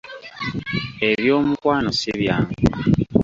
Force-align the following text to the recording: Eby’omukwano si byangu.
Eby’omukwano 1.07 1.89
si 1.99 2.09
byangu. 2.19 2.53